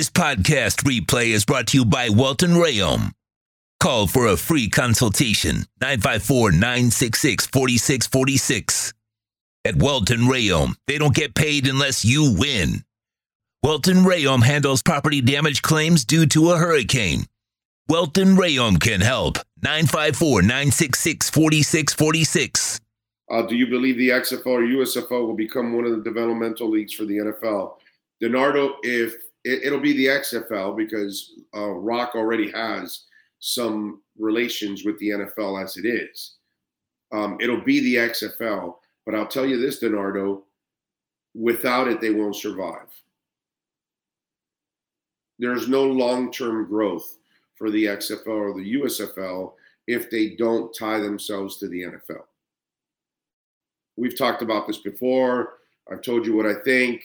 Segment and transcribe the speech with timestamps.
[0.00, 3.12] This podcast replay is brought to you by Welton Rayom.
[3.80, 8.94] Call for a free consultation 954 966 4646.
[9.66, 12.82] At Welton Rayom, they don't get paid unless you win.
[13.62, 17.26] Welton Rayom handles property damage claims due to a hurricane.
[17.86, 19.36] Welton Rayom can help.
[19.62, 22.80] 954 966 4646.
[23.30, 26.94] Uh, do you believe the XFL or USFL will become one of the developmental leagues
[26.94, 27.74] for the NFL?
[28.22, 33.04] Donardo, if it, it'll be the XFL because uh, Rock already has
[33.38, 36.36] some relations with the NFL as it is.
[37.12, 40.42] Um, it'll be the XFL, but I'll tell you this, Donardo,
[41.34, 42.86] without it, they won't survive.
[45.38, 47.16] There's no long term growth
[47.56, 49.52] for the XFL or the USFL
[49.86, 52.24] if they don't tie themselves to the NFL.
[53.96, 55.54] We've talked about this before.
[55.90, 57.02] I've told you what I think.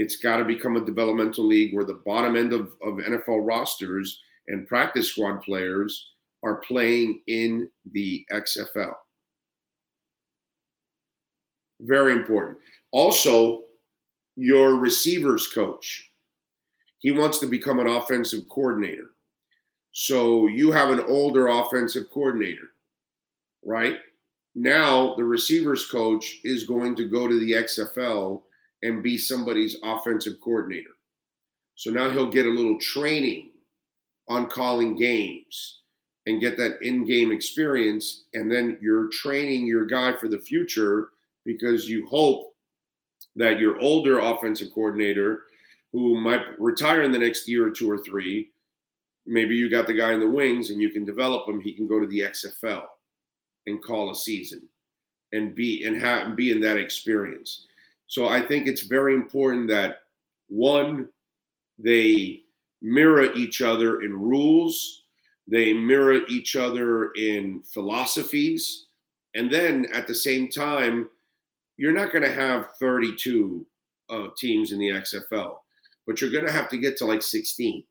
[0.00, 4.18] It's got to become a developmental league where the bottom end of, of NFL rosters
[4.48, 6.12] and practice squad players
[6.42, 8.94] are playing in the XFL.
[11.82, 12.56] Very important.
[12.92, 13.64] Also,
[14.36, 16.10] your receivers coach,
[17.00, 19.10] he wants to become an offensive coordinator.
[19.92, 22.70] So you have an older offensive coordinator,
[23.62, 23.98] right?
[24.54, 28.40] Now the receivers coach is going to go to the XFL
[28.82, 30.90] and be somebody's offensive coordinator.
[31.74, 33.50] So now he'll get a little training
[34.28, 35.80] on calling games
[36.26, 41.08] and get that in-game experience and then you're training your guy for the future
[41.44, 42.54] because you hope
[43.36, 45.44] that your older offensive coordinator
[45.92, 48.50] who might retire in the next year or two or three
[49.26, 51.88] maybe you got the guy in the wings and you can develop him he can
[51.88, 52.84] go to the XFL
[53.66, 54.62] and call a season
[55.32, 57.66] and be and have be in that experience
[58.10, 59.98] so I think it's very important that
[60.48, 61.08] one
[61.78, 62.40] they
[62.82, 65.04] mirror each other in rules,
[65.46, 68.86] they mirror each other in philosophies,
[69.36, 71.08] and then at the same time,
[71.76, 73.64] you're not going to have 32
[74.10, 75.58] uh, teams in the XFL,
[76.04, 77.84] but you're going to have to get to like 16,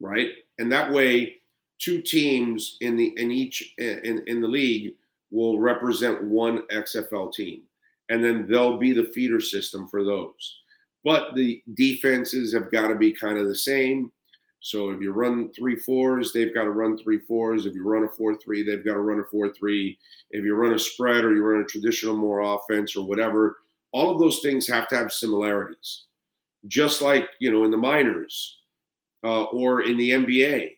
[0.00, 0.30] right?
[0.58, 1.36] And that way,
[1.78, 4.94] two teams in the in each in in the league
[5.30, 7.62] will represent one XFL team,
[8.08, 10.60] and then they'll be the feeder system for those.
[11.04, 14.10] But the defenses have got to be kind of the same.
[14.60, 17.66] So if you run three fours, they've got to run three fours.
[17.66, 19.98] If you run a four three, they've got to run a four three.
[20.30, 23.58] If you run a spread or you run a traditional more offense or whatever,
[23.92, 26.04] all of those things have to have similarities.
[26.66, 28.60] Just like you know in the minors
[29.22, 30.70] uh, or in the NBA,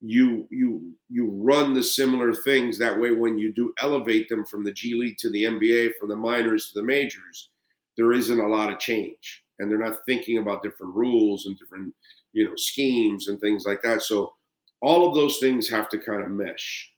[0.00, 2.78] you you you run the similar things.
[2.78, 6.08] That way, when you do elevate them from the G League to the NBA, from
[6.08, 7.50] the minors to the majors,
[7.96, 9.44] there isn't a lot of change.
[9.58, 11.94] And they're not thinking about different rules and different
[12.32, 14.02] you know schemes and things like that.
[14.02, 14.32] So
[14.80, 16.90] all of those things have to kind of mesh.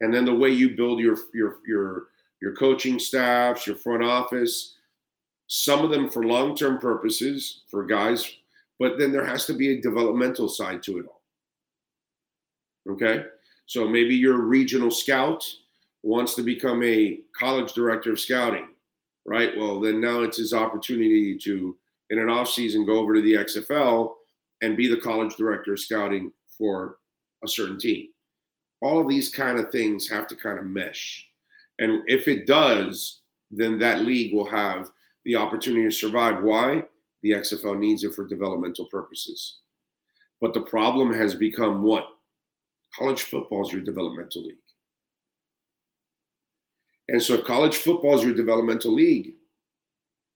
[0.00, 2.06] And then the way you build your your your
[2.42, 4.74] your coaching staffs your front office
[5.48, 8.30] some of them for long-term purposes for guys
[8.78, 11.15] but then there has to be a developmental side to it all
[12.88, 13.24] okay
[13.66, 15.44] so maybe your regional scout
[16.02, 18.68] wants to become a college director of scouting
[19.26, 19.56] right?
[19.56, 21.76] Well, then now it's his opportunity to,
[22.10, 24.14] in an off season, go over to the XFL
[24.62, 26.98] and be the college director of scouting for
[27.44, 28.08] a certain team.
[28.80, 31.26] All of these kind of things have to kind of mesh.
[31.78, 33.20] And if it does,
[33.50, 34.90] then that league will have
[35.24, 36.42] the opportunity to survive.
[36.42, 36.84] Why?
[37.22, 39.58] The XFL needs it for developmental purposes.
[40.40, 42.06] But the problem has become what?
[42.96, 44.56] College football is your developmental league.
[47.08, 49.34] And so college football is your developmental league.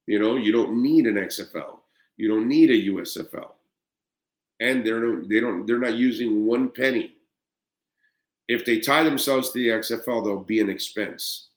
[0.06, 1.78] You know, you don't need an XFL.
[2.16, 3.52] You don't need a USFL.
[4.60, 7.14] And they're they don't they're not using one penny.
[8.46, 11.48] If they tie themselves to the XFL, they'll be an expense.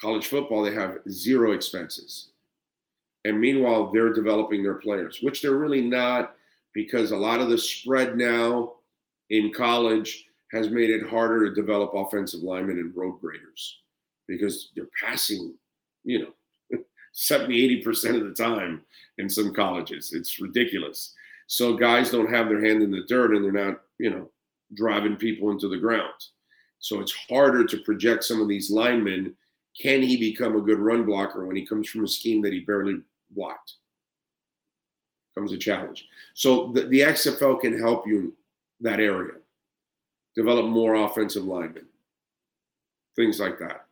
[0.00, 2.30] College football, they have zero expenses.
[3.24, 6.34] And meanwhile, they're developing their players, which they're really not
[6.72, 8.72] because a lot of the spread now
[9.32, 13.78] in college has made it harder to develop offensive linemen and road graders
[14.28, 15.54] because they're passing,
[16.04, 16.20] you
[16.70, 16.78] know,
[17.12, 18.82] 70, 80% of the time
[19.16, 20.12] in some colleges.
[20.12, 21.14] It's ridiculous.
[21.46, 24.30] So guys don't have their hand in the dirt and they're not, you know,
[24.74, 26.12] driving people into the ground.
[26.78, 29.34] So it's harder to project some of these linemen.
[29.80, 32.60] Can he become a good run blocker when he comes from a scheme that he
[32.60, 33.00] barely
[33.30, 33.74] blocked?
[35.34, 36.06] Comes a challenge.
[36.34, 38.34] So the, the XFL can help you
[38.82, 39.34] that area
[40.34, 41.86] develop more offensive linemen,
[43.16, 43.86] things like that.